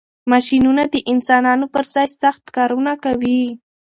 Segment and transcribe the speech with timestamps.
[0.31, 3.41] ماشینونه د انسانانو پر ځای سخت کارونه کوي.